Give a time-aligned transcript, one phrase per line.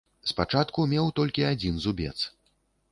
[0.29, 2.17] Спачатку меў толькі адзін зубец.